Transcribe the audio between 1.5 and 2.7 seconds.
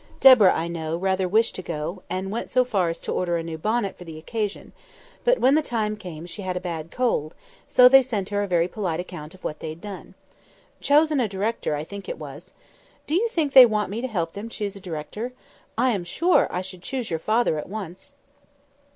to go, and went so